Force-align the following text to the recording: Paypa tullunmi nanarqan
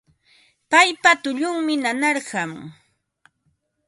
Paypa 0.71 1.11
tullunmi 1.23 1.75
nanarqan 1.83 2.51